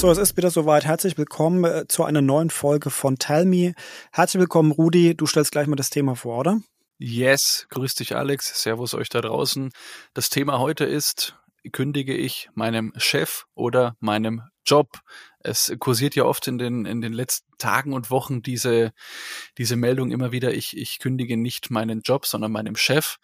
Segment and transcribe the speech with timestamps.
[0.00, 0.86] So, es ist wieder soweit.
[0.86, 3.74] Herzlich willkommen äh, zu einer neuen Folge von Tell Me.
[4.12, 5.14] Herzlich willkommen, Rudi.
[5.14, 6.62] Du stellst gleich mal das Thema vor, oder?
[6.96, 9.70] Yes, grüß dich Alex, servus euch da draußen.
[10.14, 11.36] Das Thema heute ist,
[11.70, 14.88] kündige ich meinem Chef oder meinem Job?
[15.40, 18.92] Es kursiert ja oft in den, in den letzten Tagen und Wochen diese,
[19.58, 23.18] diese Meldung immer wieder, ich, ich kündige nicht meinen Job, sondern meinem Chef.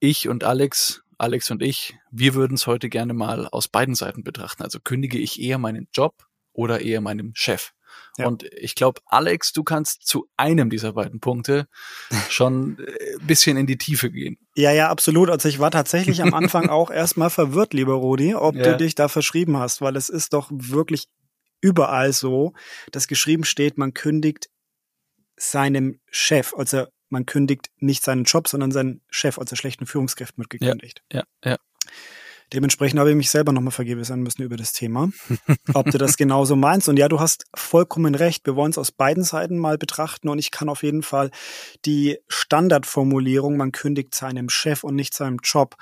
[0.00, 4.24] Ich und Alex, Alex und ich, wir würden es heute gerne mal aus beiden Seiten
[4.24, 4.64] betrachten.
[4.64, 7.70] Also kündige ich eher meinen Job oder eher meinem Chef?
[8.18, 8.26] Ja.
[8.26, 11.68] Und ich glaube, Alex, du kannst zu einem dieser beiden Punkte
[12.28, 14.36] schon ein äh, bisschen in die Tiefe gehen.
[14.56, 15.30] Ja, ja, absolut.
[15.30, 18.64] Also ich war tatsächlich am Anfang auch erstmal verwirrt, lieber Rudi, ob ja.
[18.64, 21.06] du dich da verschrieben hast, weil es ist doch wirklich
[21.60, 22.52] überall so,
[22.90, 24.48] dass geschrieben steht, man kündigt
[25.36, 30.50] seinem Chef, also man kündigt nicht seinen Job, sondern seinen Chef, also schlechten Führungskräften wird
[30.50, 31.02] gekündigt.
[31.12, 31.52] Ja, ja.
[31.52, 31.56] ja.
[32.52, 35.10] Dementsprechend habe ich mich selber nochmal vergeben sein müssen über das Thema,
[35.74, 36.88] ob du das genauso meinst.
[36.88, 38.44] Und ja, du hast vollkommen recht.
[38.44, 40.28] Wir wollen es aus beiden Seiten mal betrachten.
[40.28, 41.30] Und ich kann auf jeden Fall
[41.86, 45.76] die Standardformulierung, man kündigt seinem Chef und nicht seinem Job,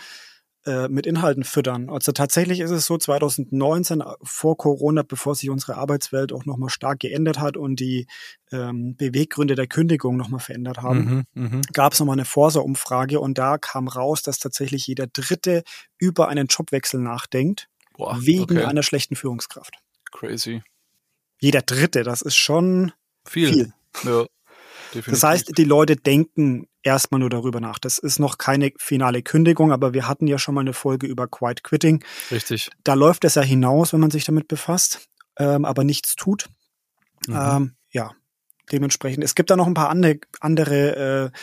[0.66, 1.88] äh, mit Inhalten füttern.
[1.88, 7.00] Also tatsächlich ist es so 2019 vor Corona, bevor sich unsere Arbeitswelt auch nochmal stark
[7.00, 8.06] geändert hat und die
[8.52, 13.56] ähm, Beweggründe der Kündigung nochmal verändert haben, mhm, gab es nochmal eine Forsa-Umfrage und da
[13.56, 15.62] kam raus, dass tatsächlich jeder Dritte
[15.98, 18.64] über einen Jobwechsel nachdenkt, Boah, wegen okay.
[18.64, 19.74] einer schlechten Führungskraft.
[20.12, 20.62] Crazy.
[21.40, 22.92] Jeder Dritte, das ist schon
[23.24, 23.48] viel.
[23.48, 23.72] viel.
[24.04, 24.26] Ja.
[25.06, 27.78] Das heißt, die Leute denken erstmal nur darüber nach.
[27.78, 31.28] Das ist noch keine finale Kündigung, aber wir hatten ja schon mal eine Folge über
[31.28, 32.04] Quiet Quitting.
[32.30, 32.70] Richtig.
[32.84, 36.46] Da läuft es ja hinaus, wenn man sich damit befasst, ähm, aber nichts tut.
[37.26, 37.36] Mhm.
[37.36, 38.12] Ähm, ja,
[38.72, 39.24] dementsprechend.
[39.24, 41.38] Es gibt da noch ein paar andere, andere äh,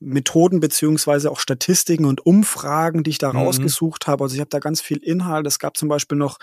[0.00, 3.38] Methoden beziehungsweise auch Statistiken und Umfragen, die ich da mhm.
[3.38, 4.24] rausgesucht habe.
[4.24, 5.46] Also ich habe da ganz viel Inhalt.
[5.46, 6.38] Es gab zum Beispiel noch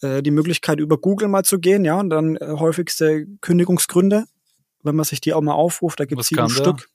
[0.00, 4.26] äh, die Möglichkeit, über Google mal zu gehen, ja, und dann äh, häufigste Kündigungsgründe
[4.82, 6.88] wenn man sich die auch mal aufruft, da gibt es sieben Stück.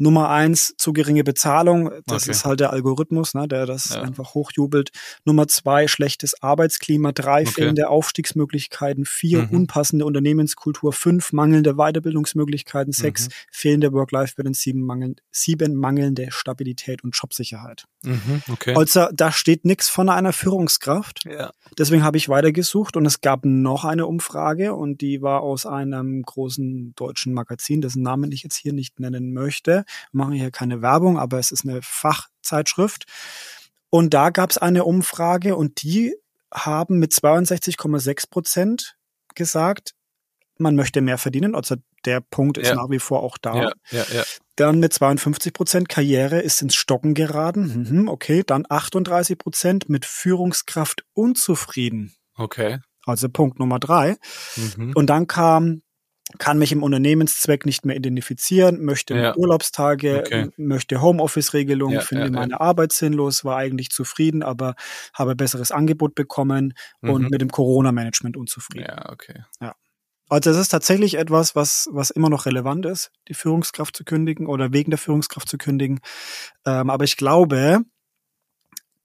[0.00, 1.90] Nummer eins, zu geringe Bezahlung.
[2.06, 2.30] Das okay.
[2.30, 4.00] ist halt der Algorithmus, ne, der das ja.
[4.00, 4.90] einfach hochjubelt.
[5.26, 7.12] Nummer zwei, schlechtes Arbeitsklima.
[7.12, 7.50] Drei, okay.
[7.50, 9.04] fehlende Aufstiegsmöglichkeiten.
[9.04, 9.50] Vier, mhm.
[9.50, 10.94] unpassende Unternehmenskultur.
[10.94, 12.94] Fünf, mangelnde Weiterbildungsmöglichkeiten.
[12.94, 13.32] Sechs, mhm.
[13.52, 14.60] fehlende Work-Life-Balance.
[14.62, 17.84] Sieben, mangel sieben, mangelnde Stabilität und Jobsicherheit.
[18.02, 18.42] Mhm.
[18.50, 18.74] Okay.
[18.74, 21.24] Also da steht nichts von einer Führungskraft.
[21.26, 21.50] Ja.
[21.78, 26.22] Deswegen habe ich weitergesucht und es gab noch eine Umfrage und die war aus einem
[26.22, 29.84] großen deutschen Magazin, dessen Namen ich jetzt hier nicht nennen möchte.
[30.12, 33.04] Wir machen hier keine Werbung, aber es ist eine Fachzeitschrift.
[33.90, 36.14] Und da gab es eine Umfrage und die
[36.52, 38.96] haben mit 62,6 Prozent
[39.34, 39.94] gesagt,
[40.58, 41.54] man möchte mehr verdienen.
[41.54, 42.74] Also der Punkt ist ja.
[42.74, 43.54] nach wie vor auch da.
[43.54, 44.22] Ja, ja, ja.
[44.56, 47.88] Dann mit 52 Prozent Karriere ist ins Stocken geraten.
[47.88, 52.14] Mhm, okay, dann 38 Prozent mit Führungskraft unzufrieden.
[52.34, 52.78] Okay.
[53.06, 54.16] Also Punkt Nummer drei.
[54.56, 54.92] Mhm.
[54.94, 55.82] Und dann kam
[56.38, 59.36] kann mich im Unternehmenszweck nicht mehr identifizieren, möchte ja.
[59.36, 60.48] Urlaubstage, okay.
[60.56, 64.74] möchte Homeoffice-Regelung, ja, finde ja, meine Arbeit sinnlos, war eigentlich zufrieden, aber
[65.14, 67.10] habe besseres Angebot bekommen mhm.
[67.10, 68.86] und mit dem Corona-Management unzufrieden.
[68.88, 69.44] Ja, okay.
[69.60, 69.74] Ja.
[70.28, 74.46] Also es ist tatsächlich etwas, was, was immer noch relevant ist, die Führungskraft zu kündigen
[74.46, 75.98] oder wegen der Führungskraft zu kündigen.
[76.64, 77.80] Ähm, aber ich glaube,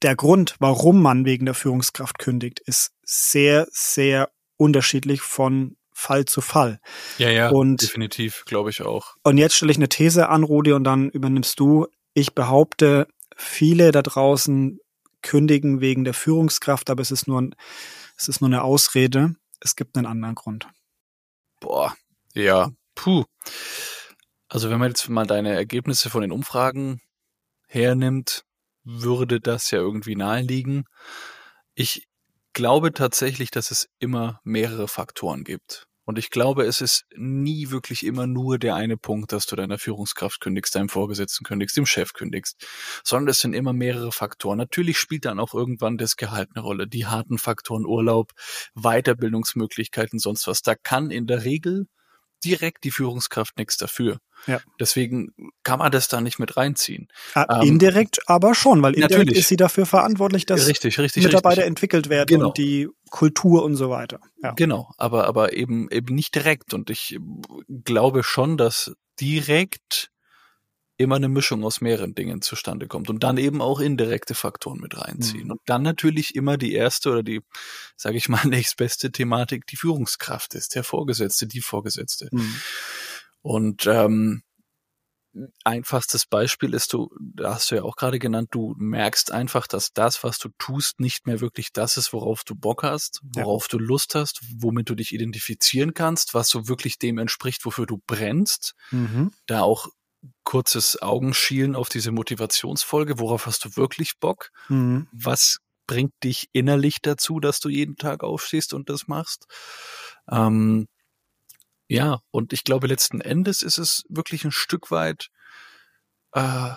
[0.02, 6.42] der Grund, warum man wegen der Führungskraft kündigt, ist sehr, sehr unterschiedlich von Fall zu
[6.42, 6.78] Fall.
[7.16, 9.16] Ja, ja, und, definitiv, glaube ich auch.
[9.22, 11.86] Und jetzt stelle ich eine These an, Rudi, und dann übernimmst du.
[12.12, 14.78] Ich behaupte, viele da draußen
[15.22, 17.56] kündigen wegen der Führungskraft, aber es ist nur, ein,
[18.14, 19.36] es ist nur eine Ausrede.
[19.58, 20.68] Es gibt einen anderen Grund.
[21.60, 21.96] Boah,
[22.34, 23.24] ja, puh.
[24.48, 27.00] Also wenn man jetzt mal deine Ergebnisse von den Umfragen
[27.68, 28.44] hernimmt,
[28.84, 30.84] würde das ja irgendwie naheliegen.
[31.74, 32.06] Ich
[32.56, 35.86] glaube tatsächlich, dass es immer mehrere Faktoren gibt.
[36.06, 39.78] Und ich glaube, es ist nie wirklich immer nur der eine Punkt, dass du deiner
[39.78, 42.66] Führungskraft kündigst, deinem Vorgesetzten kündigst, dem Chef kündigst,
[43.04, 44.56] sondern es sind immer mehrere Faktoren.
[44.56, 48.32] Natürlich spielt dann auch irgendwann das Gehalt eine Rolle, die harten Faktoren Urlaub,
[48.74, 50.62] Weiterbildungsmöglichkeiten, sonst was.
[50.62, 51.88] Da kann in der Regel
[52.42, 54.18] direkt die Führungskraft nichts dafür.
[54.46, 54.60] Ja.
[54.78, 57.08] Deswegen kann man das da nicht mit reinziehen.
[57.34, 59.38] Ah, ähm, indirekt aber schon, weil indirekt natürlich.
[59.38, 61.68] ist sie dafür verantwortlich, dass richtig, richtig, Mitarbeiter richtig.
[61.68, 62.48] entwickelt werden genau.
[62.48, 64.20] und die Kultur und so weiter.
[64.42, 64.52] Ja.
[64.52, 66.74] Genau, aber, aber eben, eben nicht direkt.
[66.74, 67.18] Und ich
[67.84, 70.10] glaube schon, dass direkt
[70.98, 74.96] immer eine Mischung aus mehreren Dingen zustande kommt und dann eben auch indirekte Faktoren mit
[74.96, 75.44] reinziehen.
[75.44, 75.50] Mhm.
[75.52, 77.42] Und dann natürlich immer die erste oder die,
[77.96, 82.28] sage ich mal, nächstbeste Thematik, die Führungskraft ist, der Vorgesetzte, die Vorgesetzte.
[82.32, 82.56] Mhm.
[83.46, 84.42] Und ähm,
[85.62, 89.92] einfachstes Beispiel ist, du, da hast du ja auch gerade genannt, du merkst einfach, dass
[89.92, 93.78] das, was du tust, nicht mehr wirklich das ist, worauf du Bock hast, worauf ja.
[93.78, 98.02] du Lust hast, womit du dich identifizieren kannst, was so wirklich dem entspricht, wofür du
[98.08, 98.74] brennst.
[98.90, 99.30] Mhm.
[99.46, 99.90] Da auch
[100.42, 104.50] kurzes Augenschielen auf diese Motivationsfolge, worauf hast du wirklich Bock?
[104.68, 105.06] Mhm.
[105.12, 109.46] Was bringt dich innerlich dazu, dass du jeden Tag aufstehst und das machst?
[110.28, 110.88] Ähm,
[111.88, 115.28] ja, und ich glaube, letzten Endes ist es wirklich ein Stück weit
[116.32, 116.74] äh,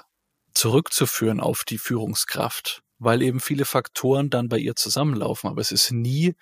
[0.54, 5.50] zurückzuführen auf die Führungskraft, weil eben viele Faktoren dann bei ihr zusammenlaufen.
[5.50, 6.36] Aber es ist nie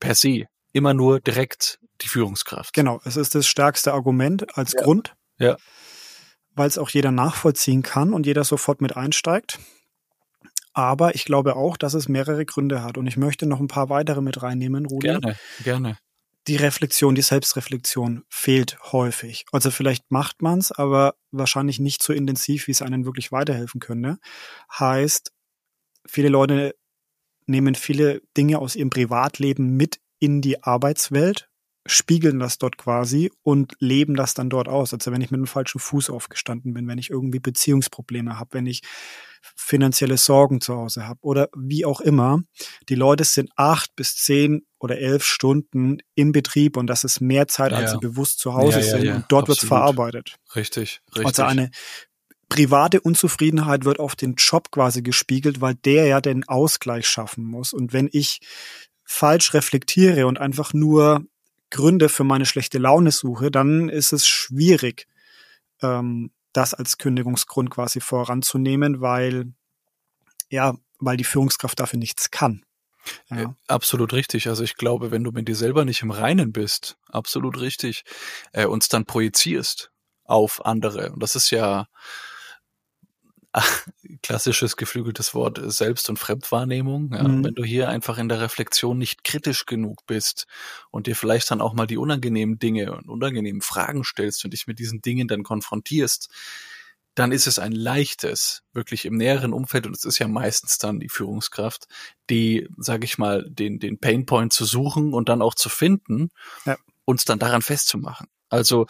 [0.00, 2.74] per se immer nur direkt die Führungskraft.
[2.74, 4.82] Genau, es ist das stärkste Argument als ja.
[4.82, 5.14] Grund.
[5.38, 5.56] Ja.
[6.54, 9.58] Weil es auch jeder nachvollziehen kann und jeder sofort mit einsteigt.
[10.74, 12.98] Aber ich glaube auch, dass es mehrere Gründe hat.
[12.98, 15.06] Und ich möchte noch ein paar weitere mit reinnehmen, Rudi.
[15.06, 15.98] Gerne, gerne
[16.48, 19.46] die Reflexion, die Selbstreflexion fehlt häufig.
[19.52, 23.80] Also vielleicht macht man es, aber wahrscheinlich nicht so intensiv, wie es einen wirklich weiterhelfen
[23.80, 24.18] könnte.
[24.78, 25.32] Heißt,
[26.06, 26.76] viele Leute
[27.46, 31.48] nehmen viele Dinge aus ihrem Privatleben mit in die Arbeitswelt
[31.86, 34.92] spiegeln das dort quasi und leben das dann dort aus.
[34.92, 38.66] Also wenn ich mit dem falschen Fuß aufgestanden bin, wenn ich irgendwie Beziehungsprobleme habe, wenn
[38.66, 38.82] ich
[39.54, 42.42] finanzielle Sorgen zu Hause habe oder wie auch immer.
[42.88, 47.46] Die Leute sind acht bis zehn oder elf Stunden im Betrieb und das ist mehr
[47.46, 47.78] Zeit, ja.
[47.78, 50.36] als sie bewusst zu Hause ja, ja, sind und dort wird es verarbeitet.
[50.54, 51.26] Richtig, richtig.
[51.26, 51.70] Also eine
[52.48, 57.72] private Unzufriedenheit wird auf den Job quasi gespiegelt, weil der ja den Ausgleich schaffen muss.
[57.72, 58.40] Und wenn ich
[59.04, 61.24] falsch reflektiere und einfach nur
[61.70, 65.06] Gründe für meine schlechte Laune suche, dann ist es schwierig,
[65.82, 69.52] ähm, das als Kündigungsgrund quasi voranzunehmen, weil
[70.48, 72.64] ja, weil die Führungskraft dafür nichts kann.
[73.30, 73.42] Ja.
[73.42, 74.48] Äh, absolut richtig.
[74.48, 78.04] Also ich glaube, wenn du mit dir selber nicht im Reinen bist, absolut richtig,
[78.52, 79.90] äh, uns dann projizierst
[80.24, 81.12] auf andere.
[81.12, 81.88] Und das ist ja
[84.26, 87.12] klassisches geflügeltes Wort Selbst- und Fremdwahrnehmung.
[87.12, 87.44] Ja, mhm.
[87.44, 90.48] Wenn du hier einfach in der Reflexion nicht kritisch genug bist
[90.90, 94.66] und dir vielleicht dann auch mal die unangenehmen Dinge und unangenehmen Fragen stellst und dich
[94.66, 96.28] mit diesen Dingen dann konfrontierst,
[97.14, 100.98] dann ist es ein leichtes, wirklich im näheren Umfeld, und es ist ja meistens dann
[100.98, 101.86] die Führungskraft,
[102.28, 106.30] die, sage ich mal, den, den Painpoint zu suchen und dann auch zu finden,
[106.64, 106.76] ja.
[107.04, 108.26] uns dann daran festzumachen.
[108.48, 108.86] Also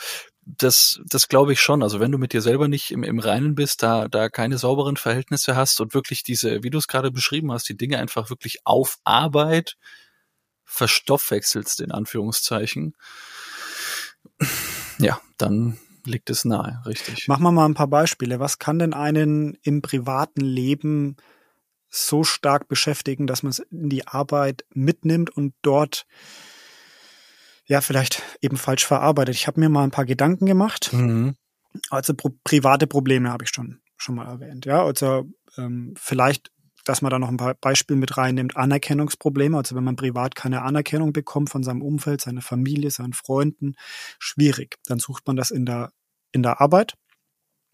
[0.47, 1.83] das, das glaube ich schon.
[1.83, 4.97] Also wenn du mit dir selber nicht im, im Reinen bist, da, da keine sauberen
[4.97, 8.61] Verhältnisse hast und wirklich diese, wie du es gerade beschrieben hast, die Dinge einfach wirklich
[8.65, 9.77] auf Arbeit
[10.65, 12.95] verstoffwechselst, in Anführungszeichen,
[14.99, 17.27] ja, dann liegt es nahe, richtig.
[17.27, 18.39] Machen wir mal ein paar Beispiele.
[18.39, 21.17] Was kann denn einen im privaten Leben
[21.89, 26.07] so stark beschäftigen, dass man es in die Arbeit mitnimmt und dort
[27.67, 29.35] ja, vielleicht eben falsch verarbeitet.
[29.35, 30.93] Ich habe mir mal ein paar Gedanken gemacht.
[30.93, 31.37] Mhm.
[31.91, 34.67] Also pro private Probleme habe ich schon, schon mal erwähnt.
[34.67, 35.29] Ja, also
[35.59, 36.51] ähm, vielleicht,
[36.85, 38.57] dass man da noch ein paar Beispiele mit reinnimmt.
[38.57, 43.75] Anerkennungsprobleme, also wenn man privat keine Anerkennung bekommt von seinem Umfeld, seiner Familie, seinen Freunden,
[44.19, 44.77] schwierig.
[44.87, 45.93] Dann sucht man das in der,
[46.33, 46.95] in der Arbeit.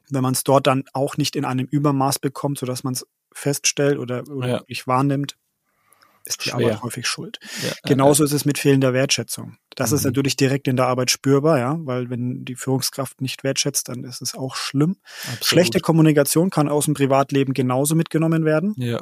[0.09, 3.99] Wenn man es dort dann auch nicht in einem Übermaß bekommt, sodass man es feststellt
[3.99, 4.59] oder, oder ja.
[4.61, 5.37] wirklich wahrnimmt,
[6.25, 6.67] ist die Schwer.
[6.67, 7.39] Arbeit häufig schuld.
[7.63, 9.57] Ja, Genauso äh, ist es mit fehlender Wertschätzung.
[9.75, 9.97] Das mhm.
[9.97, 14.05] ist natürlich direkt in der Arbeit spürbar, ja, weil wenn die Führungskraft nicht wertschätzt, dann
[14.05, 14.96] ist es auch schlimm.
[15.25, 15.44] Absolut.
[15.44, 18.75] Schlechte Kommunikation kann aus dem Privatleben genauso mitgenommen werden.
[18.77, 19.01] Ja.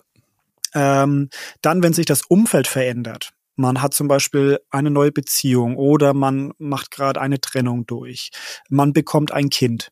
[0.74, 1.30] Ähm,
[1.62, 6.52] dann, wenn sich das Umfeld verändert, man hat zum Beispiel eine neue Beziehung oder man
[6.58, 8.30] macht gerade eine Trennung durch,
[8.68, 9.90] man bekommt ein Kind,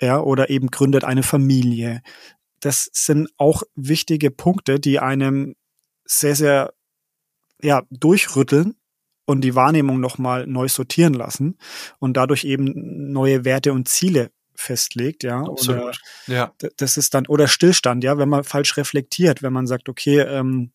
[0.00, 2.02] ja, oder eben gründet eine Familie.
[2.60, 5.56] Das sind auch wichtige Punkte, die einem
[6.06, 6.74] sehr, sehr
[7.62, 8.76] ja, durchrütteln
[9.24, 11.58] und die Wahrnehmung nochmal neu sortieren lassen
[11.98, 15.40] und dadurch eben neue Werte und Ziele festlegt, ja.
[15.40, 15.82] Absolut.
[15.82, 15.92] Oder
[16.26, 16.52] ja.
[16.78, 20.72] Das ist dann, oder Stillstand, ja, wenn man falsch reflektiert, wenn man sagt, okay, ähm,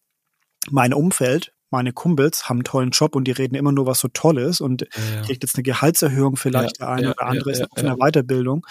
[0.70, 4.10] mein Umfeld, meine Kumpels haben einen tollen Job und die reden immer nur, was so
[4.10, 7.52] toll ist und ja, kriegt jetzt eine Gehaltserhöhung vielleicht ja, der eine ja, oder andere
[7.52, 8.66] ist auf einer Weiterbildung.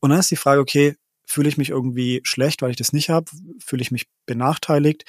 [0.00, 0.96] Und dann ist die Frage, okay,
[1.26, 3.30] fühle ich mich irgendwie schlecht, weil ich das nicht habe?
[3.62, 5.04] Fühle ich mich benachteiligt?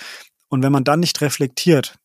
[0.50, 1.98] Und wenn man dann nicht reflektiert,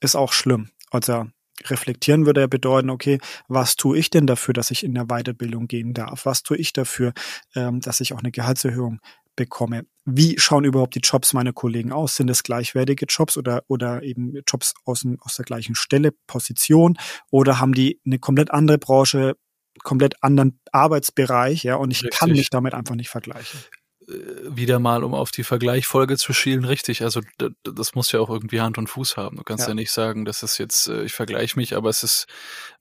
[0.00, 0.70] ist auch schlimm.
[0.90, 1.26] Also
[1.64, 3.18] reflektieren würde ja bedeuten, okay,
[3.48, 6.26] was tue ich denn dafür, dass ich in der Weiterbildung gehen darf?
[6.26, 7.12] Was tue ich dafür,
[7.54, 9.00] ähm, dass ich auch eine Gehaltserhöhung
[9.36, 9.86] bekomme?
[10.04, 12.16] Wie schauen überhaupt die Jobs meiner Kollegen aus?
[12.16, 16.96] Sind es gleichwertige Jobs oder, oder eben Jobs aus, aus der gleichen Stelle, Position?
[17.30, 19.36] Oder haben die eine komplett andere Branche,
[19.82, 22.18] komplett anderen Arbeitsbereich, ja, und ich Richtig.
[22.18, 23.60] kann mich damit einfach nicht vergleichen.
[24.08, 27.02] Äh, wieder mal, um auf die Vergleichfolge zu schielen, richtig.
[27.02, 27.20] Also
[27.64, 29.36] das muss ja auch irgendwie Hand und Fuß haben.
[29.36, 32.02] Du kannst ja, ja nicht sagen, das ist jetzt, äh, ich vergleiche mich, aber es
[32.02, 32.26] ist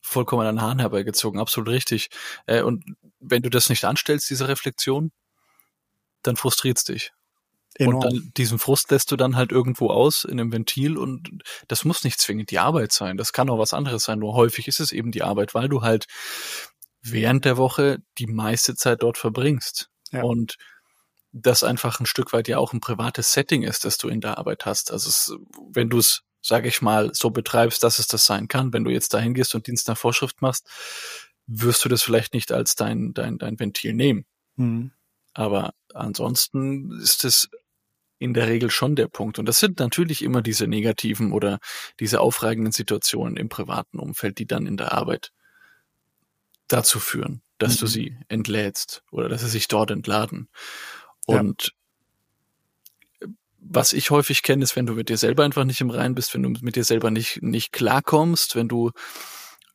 [0.02, 1.40] vollkommen an den Haaren herbeigezogen.
[1.40, 2.10] Absolut richtig.
[2.46, 2.84] Äh, und
[3.20, 5.12] wenn du das nicht anstellst, diese Reflexion,
[6.22, 7.12] dann frustriert's dich.
[7.78, 7.96] Enorm.
[7.96, 11.84] Und dann diesen Frust lässt du dann halt irgendwo aus in einem Ventil und das
[11.84, 13.18] muss nicht zwingend die Arbeit sein.
[13.18, 14.20] Das kann auch was anderes sein.
[14.20, 16.06] Nur häufig ist es eben die Arbeit, weil du halt
[17.02, 19.90] während der Woche die meiste Zeit dort verbringst.
[20.12, 20.24] Ja.
[20.24, 20.56] Und
[21.38, 24.38] das einfach ein Stück weit ja auch ein privates Setting ist, das du in der
[24.38, 24.92] Arbeit hast.
[24.92, 25.36] Also es,
[25.70, 28.92] wenn du es, sage ich mal, so betreibst, dass es das sein kann, wenn du
[28.92, 30.66] jetzt dahin gehst und Dienst nach Vorschrift machst,
[31.46, 34.26] wirst du das vielleicht nicht als dein, dein, dein Ventil nehmen.
[34.56, 34.92] Mhm.
[35.34, 37.50] Aber ansonsten ist es
[38.18, 39.38] in der Regel schon der Punkt.
[39.38, 41.60] Und das sind natürlich immer diese negativen oder
[42.00, 45.34] diese aufreigenden Situationen im privaten Umfeld, die dann in der Arbeit
[46.70, 47.80] dazu führen, dass Mhm.
[47.80, 50.48] du sie entlädst oder dass sie sich dort entladen.
[51.28, 51.40] Ja.
[51.40, 51.74] Und
[53.60, 56.34] was ich häufig kenne, ist, wenn du mit dir selber einfach nicht im Reinen bist,
[56.34, 58.92] wenn du mit dir selber nicht, nicht klarkommst, wenn du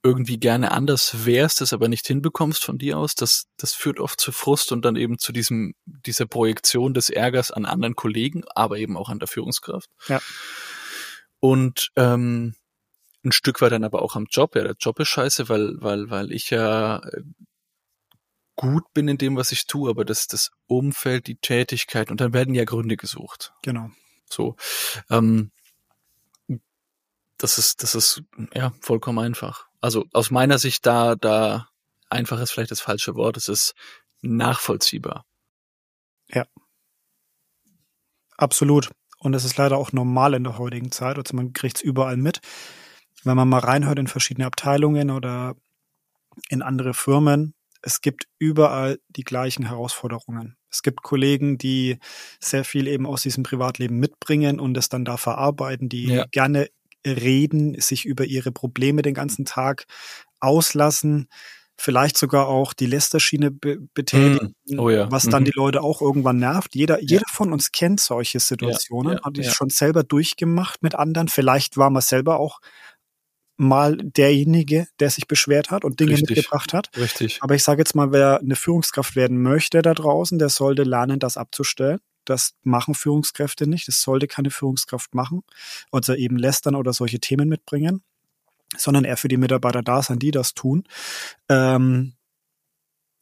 [0.02, 4.18] irgendwie gerne anders wärst, es aber nicht hinbekommst von dir aus, das, das führt oft
[4.18, 8.78] zu Frust und dann eben zu diesem, dieser Projektion des Ärgers an anderen Kollegen, aber
[8.78, 9.90] eben auch an der Führungskraft.
[10.08, 10.20] Ja.
[11.40, 12.54] Und ähm,
[13.24, 14.56] ein Stück weit dann aber auch am Job.
[14.56, 17.22] Ja, der Job ist scheiße, weil, weil, weil ich ja äh,
[18.60, 22.34] gut bin in dem, was ich tue, aber das, das Umfeld, die Tätigkeit und dann
[22.34, 23.54] werden ja Gründe gesucht.
[23.62, 23.90] Genau.
[24.28, 24.56] So.
[25.08, 25.50] Ähm,
[27.38, 29.66] das ist, das ist ja vollkommen einfach.
[29.80, 31.68] Also aus meiner Sicht da, da
[32.10, 33.38] einfach ist vielleicht das falsche Wort.
[33.38, 33.74] Es ist
[34.20, 35.24] nachvollziehbar.
[38.36, 38.90] Absolut.
[39.18, 41.16] Und es ist leider auch normal in der heutigen Zeit.
[41.16, 42.40] Also man kriegt's überall mit.
[43.24, 45.56] Wenn man mal reinhört in verschiedene Abteilungen oder
[46.50, 50.56] in andere Firmen, es gibt überall die gleichen Herausforderungen.
[50.70, 51.98] Es gibt Kollegen, die
[52.40, 56.26] sehr viel eben aus diesem Privatleben mitbringen und es dann da verarbeiten, die Ja.
[56.30, 56.68] gerne
[57.06, 59.86] reden, sich über ihre Probleme den ganzen Tag
[60.40, 61.28] auslassen,
[61.76, 65.10] vielleicht sogar auch die Lästerschiene be betätigen, Oh ja.
[65.10, 65.46] was dann Mhm.
[65.46, 66.74] die Leute auch irgendwann nervt.
[66.74, 69.50] Jeder, jeder von uns kennt solche Situationen, ja, hat ja.
[69.50, 71.28] schon selber durchgemacht mit anderen.
[71.28, 72.60] Vielleicht war man selber auch
[73.60, 76.36] mal derjenige, der sich beschwert hat und Dinge Richtig.
[76.36, 76.90] mitgebracht hat.
[76.96, 77.42] Richtig.
[77.42, 81.20] Aber ich sage jetzt mal, wer eine Führungskraft werden möchte da draußen, der sollte lernen,
[81.20, 82.00] das abzustellen.
[82.24, 83.86] Das machen Führungskräfte nicht.
[83.86, 85.42] Das sollte keine Führungskraft machen.
[85.92, 88.02] Oder eben lästern oder solche Themen mitbringen.
[88.76, 90.84] Sondern eher für die Mitarbeiter da sein, die das tun.
[91.50, 92.14] Ähm,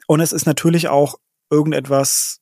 [0.07, 1.19] und es ist natürlich auch
[1.51, 2.41] irgendetwas,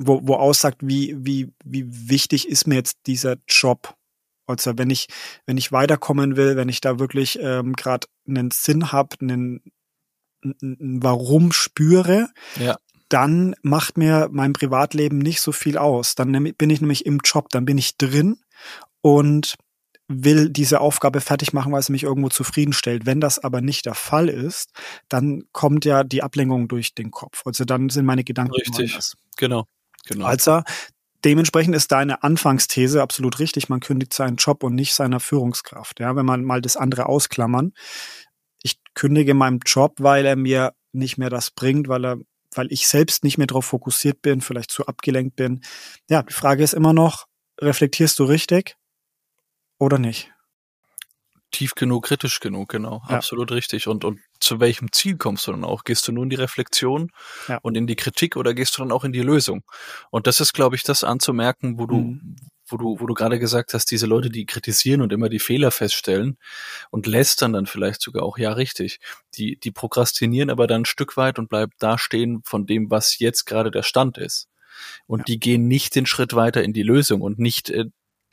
[0.00, 3.94] wo, wo aussagt, wie, wie, wie wichtig ist mir jetzt dieser Job.
[4.52, 5.08] Also wenn ich,
[5.46, 9.62] wenn ich weiterkommen will, wenn ich da wirklich ähm, gerade einen Sinn habe, einen,
[10.44, 12.28] ein, ein Warum spüre,
[12.58, 12.76] Ja.
[13.08, 16.14] dann macht mir mein Privatleben nicht so viel aus.
[16.14, 18.38] Dann bin ich nämlich im Job, dann bin ich drin
[19.00, 19.56] und
[20.08, 23.06] will diese Aufgabe fertig machen, weil sie mich irgendwo zufriedenstellt.
[23.06, 24.70] Wenn das aber nicht der Fall ist,
[25.08, 27.42] dann kommt ja die Ablenkung durch den Kopf.
[27.46, 28.98] Also dann sind meine Gedanken Richtig.
[29.36, 29.64] Genau.
[30.06, 30.26] Genau.
[30.26, 30.62] Also
[31.24, 33.68] dementsprechend ist deine Anfangsthese absolut richtig.
[33.68, 36.00] Man kündigt seinen Job und nicht seiner Führungskraft.
[36.00, 37.72] Ja, wenn man mal das andere ausklammern.
[38.62, 42.16] Ich kündige meinem Job, weil er mir nicht mehr das bringt, weil er,
[42.54, 45.62] weil ich selbst nicht mehr darauf fokussiert bin, vielleicht zu abgelenkt bin.
[46.08, 47.26] Ja, die Frage ist immer noch,
[47.60, 48.76] reflektierst du richtig
[49.78, 50.32] oder nicht?
[51.52, 53.02] tief genug, kritisch genug, genau.
[53.08, 53.16] Ja.
[53.16, 53.86] Absolut richtig.
[53.86, 55.84] Und, und zu welchem Ziel kommst du dann auch?
[55.84, 57.10] Gehst du nur in die Reflexion
[57.48, 57.58] Ja.
[57.62, 59.62] und in die Kritik oder gehst du dann auch in die Lösung?
[60.10, 62.36] Und das ist, glaube ich, das anzumerken, wo du, Mhm.
[62.68, 65.70] wo du, wo du gerade gesagt hast, diese Leute, die kritisieren und immer die Fehler
[65.70, 66.38] feststellen
[66.90, 68.98] und lästern dann vielleicht sogar auch, ja, richtig.
[69.34, 73.18] Die, die prokrastinieren aber dann ein Stück weit und bleiben da stehen von dem, was
[73.18, 74.48] jetzt gerade der Stand ist.
[75.06, 75.24] Und Ja.
[75.26, 77.84] die gehen nicht den Schritt weiter in die Lösung und nicht äh,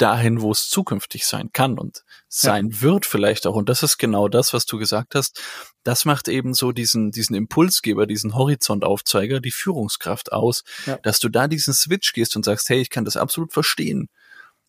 [0.02, 3.56] dahin, wo es zukünftig sein kann und sein wird vielleicht auch.
[3.56, 5.42] Und das ist genau das, was du gesagt hast.
[5.84, 10.98] Das macht eben so diesen, diesen Impulsgeber, diesen Horizontaufzeiger, die Führungskraft aus, Ja.
[10.98, 14.10] dass du da diesen Switch gehst und sagst, hey, ich kann das absolut verstehen.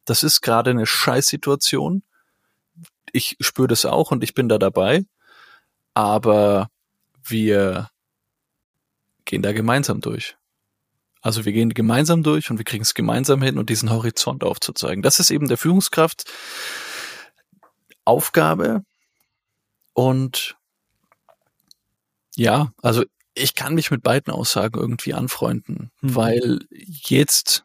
[0.04, 2.02] Das ist gerade eine Scheißsituation.
[3.12, 5.04] Ich spüre das auch und ich bin da dabei.
[5.94, 6.70] Aber
[7.22, 7.90] wir
[9.24, 10.36] gehen da gemeinsam durch.
[11.22, 15.02] Also wir gehen gemeinsam durch und wir kriegen es gemeinsam hin und diesen Horizont aufzuzeigen.
[15.02, 16.24] Das ist eben der Führungskraft
[18.04, 18.82] Aufgabe
[19.92, 20.56] und
[22.36, 26.14] ja, also ich kann mich mit beiden Aussagen irgendwie anfreunden, Mhm.
[26.14, 27.64] weil jetzt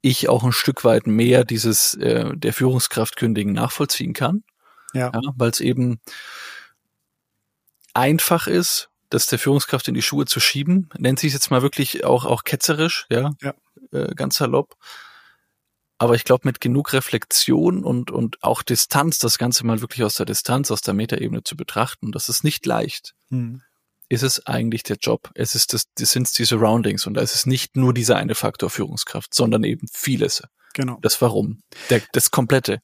[0.00, 4.42] ich auch ein Stück weit mehr dieses äh, der Führungskraft kündigen nachvollziehen kann,
[4.92, 5.12] Ja.
[5.14, 6.00] ja, weil es eben
[7.94, 12.04] einfach ist, das der Führungskraft in die Schuhe zu schieben, nennt sich jetzt mal wirklich
[12.04, 13.54] auch auch ketzerisch, ja, Ja.
[13.92, 14.76] Äh, ganz salopp.
[15.98, 20.14] Aber ich glaube, mit genug Reflexion und, und auch Distanz, das Ganze mal wirklich aus
[20.14, 23.14] der Distanz, aus der Metaebene zu betrachten, das ist nicht leicht.
[23.28, 23.62] Hm.
[24.08, 25.30] ist es eigentlich der Job.
[25.34, 28.34] Es ist das, das sind die Surroundings und da ist es nicht nur dieser eine
[28.34, 30.42] Faktor Führungskraft, sondern eben vieles.
[30.74, 30.98] Genau.
[31.02, 31.60] Das Warum.
[31.90, 32.80] Der, das Komplette.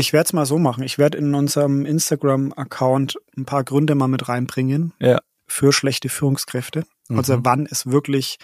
[0.00, 0.82] Ich werde es mal so machen.
[0.82, 5.20] Ich werde in unserem Instagram-Account ein paar Gründe mal mit reinbringen Ja.
[5.46, 6.84] für schlechte Führungskräfte.
[7.10, 7.44] Also Mhm.
[7.44, 8.38] wann es wirklich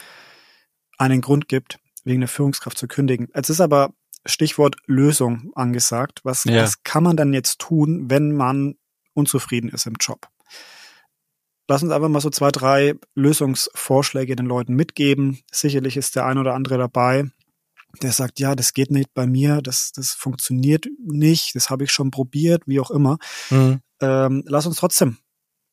[0.99, 3.29] einen Grund gibt, wegen der Führungskraft zu kündigen.
[3.33, 3.95] Es ist aber
[4.27, 6.21] Stichwort Lösung angesagt.
[6.25, 6.63] Was, Ja.
[6.63, 8.75] was kann man dann jetzt tun, wenn man
[9.15, 10.29] unzufrieden ist im Job?
[11.69, 15.39] Lass uns einfach mal so zwei, drei Lösungsvorschläge den Leuten mitgeben.
[15.51, 17.31] Sicherlich ist der ein oder andere dabei,
[18.03, 21.93] der sagt, ja, das geht nicht bei mir, das, das funktioniert nicht, das habe ich
[21.93, 23.19] schon probiert, wie auch immer.
[23.51, 23.81] Mhm.
[24.01, 25.19] Ähm, lass uns trotzdem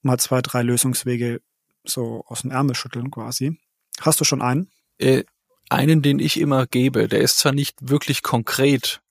[0.01, 1.42] mal zwei, drei Lösungswege
[1.86, 3.60] so aus dem Ärmel schütteln quasi.
[4.01, 4.70] Hast du schon einen?
[4.98, 5.24] Äh,
[5.70, 9.01] einen, den ich immer gebe, der ist zwar nicht wirklich konkret,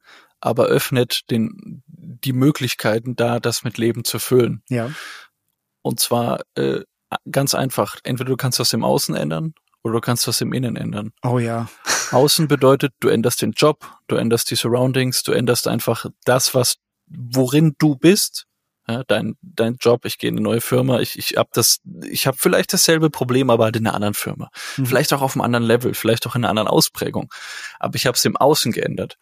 [0.40, 4.62] aber öffnet den, die Möglichkeiten da, das mit Leben zu füllen.
[4.68, 4.90] Ja.
[5.82, 6.80] Und zwar äh,
[7.30, 7.96] ganz einfach.
[8.04, 11.12] Entweder du kannst was im Außen ändern oder du kannst was im Innen ändern.
[11.22, 11.68] Oh ja.
[12.12, 16.76] Außen bedeutet, du änderst den Job, du änderst die Surroundings, du änderst einfach das, was
[17.08, 18.46] worin du bist.
[18.88, 22.26] Ja, dein, dein Job, ich gehe in eine neue Firma, ich, ich hab das, ich
[22.26, 24.50] habe vielleicht dasselbe Problem, aber halt in einer anderen Firma.
[24.76, 24.86] Mhm.
[24.86, 27.32] Vielleicht auch auf einem anderen Level, vielleicht auch in einer anderen Ausprägung.
[27.78, 29.18] Aber ich habe es im Außen geändert.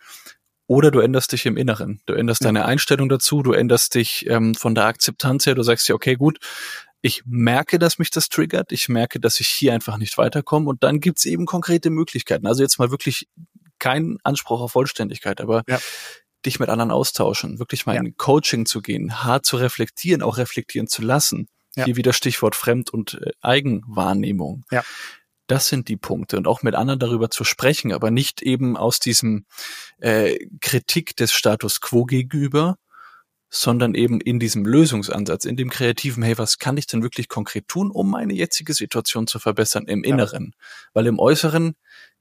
[0.66, 2.00] Oder du änderst dich im Inneren.
[2.06, 2.48] Du änderst Ja.
[2.48, 6.14] deine Einstellung dazu, du änderst dich ähm, von der Akzeptanz her, du sagst dir, okay,
[6.14, 6.38] gut,
[7.02, 10.82] ich merke, dass mich das triggert, ich merke, dass ich hier einfach nicht weiterkomme und
[10.82, 12.46] dann gibt's eben konkrete Möglichkeiten.
[12.46, 13.28] Also jetzt mal wirklich
[13.78, 15.78] kein Anspruch auf Vollständigkeit, aber Ja.
[16.44, 18.00] dich mit anderen austauschen, wirklich mal Ja.
[18.02, 21.48] in Coaching zu gehen, hart zu reflektieren, auch reflektieren zu lassen.
[21.76, 21.84] Ja.
[21.84, 24.64] Hier wieder Stichwort Fremd- und äh, Eigenwahrnehmung.
[24.70, 24.82] Ja.
[25.46, 29.00] Das sind die Punkte und auch mit anderen darüber zu sprechen, aber nicht eben aus
[29.00, 29.46] diesem
[29.98, 32.76] äh, Kritik des Status quo gegenüber,
[33.50, 37.66] sondern eben in diesem Lösungsansatz, in dem kreativen, hey, was kann ich denn wirklich konkret
[37.68, 40.10] tun, um meine jetzige Situation zu verbessern im Ja.
[40.14, 40.54] Inneren?
[40.94, 41.74] Weil im Äußeren,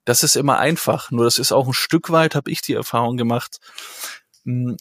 [0.06, 3.16] das ist immer einfach, nur das ist auch ein Stück weit, habe ich die Erfahrung
[3.16, 3.60] gemacht,
[4.44, 4.76] mh,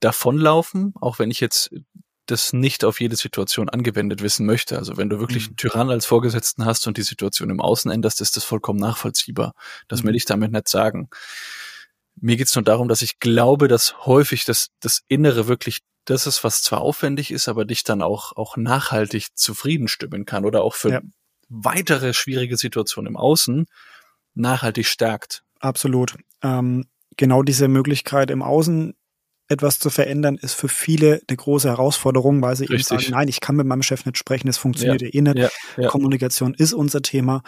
[0.00, 1.70] davonlaufen, auch wenn ich jetzt
[2.26, 4.76] das nicht auf jede Situation angewendet wissen möchte.
[4.76, 5.48] Also wenn du wirklich Mhm.
[5.50, 9.54] einen Tyrann als Vorgesetzten hast und die Situation im Außen änderst, ist das vollkommen nachvollziehbar.
[9.88, 10.08] Das Mhm.
[10.08, 11.08] will ich damit nicht sagen.
[12.18, 16.44] Mir geht's nur darum, dass ich glaube, dass häufig das, das Innere wirklich das ist,
[16.44, 20.74] was zwar aufwendig ist, aber dich dann auch, auch nachhaltig zufrieden stimmen kann oder auch
[20.74, 21.00] für Ja.
[21.48, 23.66] weitere schwierige Situationen im Außen
[24.34, 25.42] nachhaltig stärkt.
[25.58, 26.14] Absolut.
[26.42, 28.94] Ähm, genau diese Möglichkeit im Außen
[29.48, 32.88] etwas zu verändern, ist für viele eine große Herausforderung, weil sie eben Richtig.
[33.00, 35.36] sagen, nein, ich kann mit meinem Chef nicht sprechen, das funktioniert ja, eh nicht.
[35.38, 35.88] Ja, ja.
[35.88, 37.42] Kommunikation ist unser Thema,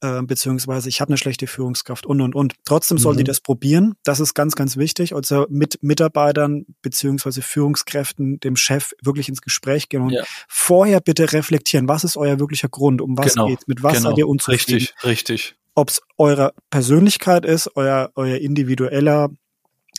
[0.00, 2.54] äh, beziehungsweise ich habe eine schlechte Führungskraft und und und.
[2.64, 3.26] Trotzdem soll die Mhm.
[3.26, 3.94] das probieren.
[4.04, 5.14] Das ist ganz, ganz wichtig.
[5.14, 10.16] Also mit Mitarbeitern beziehungsweise Führungskräften, dem Chef wirklich ins Gespräch gehen und
[10.48, 14.10] vorher bitte reflektieren, was ist euer wirklicher Grund, um was Genau, geht's, mit was genau.
[14.10, 15.54] seid ihr unzufrieden Richtig, richtig.
[15.74, 19.30] ob es eure Persönlichkeit ist, euer, euer individueller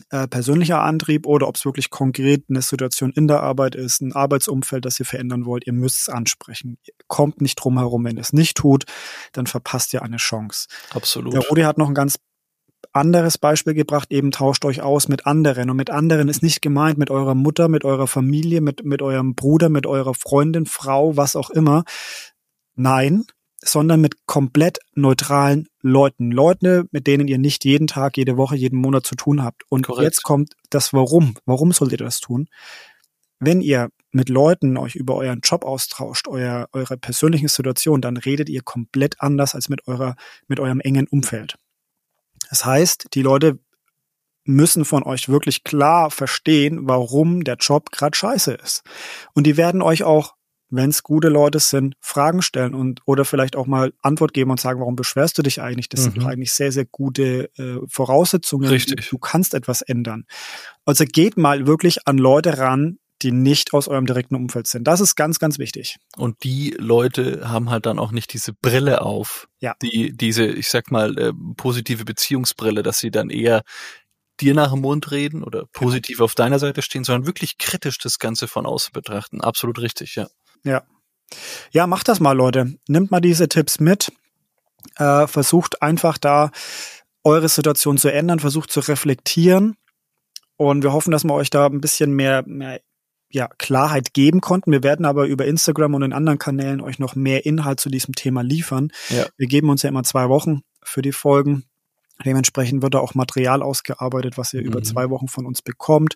[0.09, 4.13] äh, persönlicher Antrieb oder ob es wirklich konkret eine Situation in der Arbeit ist, ein
[4.13, 6.77] Arbeitsumfeld, das ihr verändern wollt, ihr müsst es ansprechen.
[6.83, 8.03] Ihr kommt nicht drum herum.
[8.05, 8.85] Wenn ihr es nicht tut,
[9.33, 10.67] dann verpasst ihr eine Chance.
[10.93, 11.33] Absolut.
[11.33, 12.17] Der Rudi hat noch ein ganz
[12.91, 15.69] anderes Beispiel gebracht, eben tauscht euch aus mit anderen.
[15.69, 19.35] Und mit anderen ist nicht gemeint mit eurer Mutter, mit eurer Familie, mit, mit eurem
[19.35, 21.83] Bruder, mit eurer Freundin, Frau, was auch immer.
[22.75, 23.25] Nein,
[23.63, 26.31] sondern mit komplett neutralen Leuten.
[26.31, 29.63] Leute, mit denen ihr nicht jeden Tag, jede Woche, jeden Monat zu tun habt.
[29.69, 30.03] Und Korrekt.
[30.03, 31.35] jetzt kommt das Warum.
[31.45, 32.47] Warum solltet ihr das tun?
[33.39, 38.47] Wenn ihr mit Leuten euch über euren Job austauscht, euer, eure persönlichen Situation, dann redet
[38.47, 40.15] ihr komplett anders als mit eurer,
[40.47, 41.57] mit eurem engen Umfeld.
[42.49, 43.59] Das heißt, die Leute
[44.45, 48.83] müssen von euch wirklich klar verstehen, warum der Job gerade scheiße ist.
[49.33, 50.35] Und die werden euch auch,
[50.75, 54.59] wenn es gute Leute sind, Fragen stellen und oder vielleicht auch mal Antwort geben und
[54.59, 55.89] sagen, warum beschwerst du dich eigentlich?
[55.89, 56.21] Das sind Mhm.
[56.21, 58.67] doch eigentlich sehr, sehr gute äh, Voraussetzungen.
[58.67, 59.09] Richtig.
[59.09, 60.25] Du, kannst etwas ändern.
[60.85, 64.85] Also geht mal wirklich an Leute ran, die nicht aus eurem direkten Umfeld sind.
[64.85, 65.97] Das ist ganz, ganz wichtig.
[66.17, 69.47] Und die Leute haben halt dann auch nicht diese Brille auf.
[69.59, 69.75] Ja.
[69.81, 73.61] Die, diese, ich sag mal, äh, positive Beziehungsbrille, dass sie dann eher
[74.41, 78.17] dir nach dem Mund reden oder positiv auf deiner Seite stehen, sondern wirklich kritisch das
[78.19, 79.41] Ganze von außen betrachten.
[79.41, 80.27] Absolut richtig, ja.
[80.63, 80.83] Ja.
[81.71, 82.75] Ja, macht das mal, Leute.
[82.87, 84.11] Nimmt mal diese Tipps mit.
[84.97, 86.51] Äh, versucht einfach da
[87.23, 89.75] eure Situation zu ändern, versucht zu reflektieren.
[90.57, 92.81] Und wir hoffen, dass wir euch da ein bisschen mehr, mehr
[93.29, 94.71] ja, Klarheit geben konnten.
[94.71, 98.13] Wir werden aber über Instagram und in anderen Kanälen euch noch mehr Inhalt zu diesem
[98.13, 98.91] Thema liefern.
[99.09, 99.25] Ja.
[99.37, 101.63] Wir geben uns ja immer zwei Wochen für die Folgen.
[102.25, 104.67] Dementsprechend wird da auch Material ausgearbeitet, was ihr mhm.
[104.67, 106.15] über zwei Wochen von uns bekommt,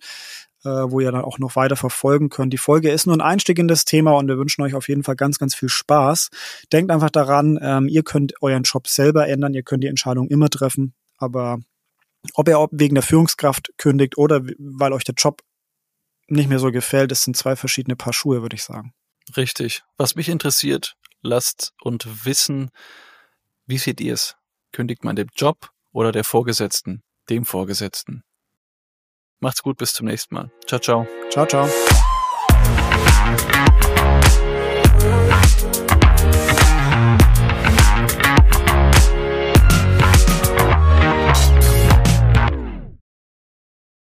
[0.63, 2.53] äh, wo ihr dann auch noch weiter verfolgen könnt.
[2.53, 5.03] Die Folge ist nur ein Einstieg in das Thema und wir wünschen euch auf jeden
[5.03, 6.29] Fall ganz, ganz viel Spaß.
[6.71, 10.49] Denkt einfach daran, ähm, ihr könnt euren Job selber ändern, ihr könnt die Entscheidung immer
[10.49, 11.59] treffen, aber
[12.33, 15.41] ob ihr wegen der Führungskraft kündigt oder weil euch der Job
[16.27, 18.93] nicht mehr so gefällt, das sind zwei verschiedene Paar Schuhe, würde ich sagen.
[19.35, 19.83] Richtig.
[19.97, 22.69] Was mich interessiert, lasst und wissen,
[23.65, 24.35] wie seht ihr es?
[24.71, 28.21] Kündigt man den Job oder der Vorgesetzten, dem Vorgesetzten?
[29.39, 30.51] Macht's gut, bis zum nächsten Mal.
[30.67, 31.07] Ciao, ciao.
[31.31, 31.67] Ciao, ciao.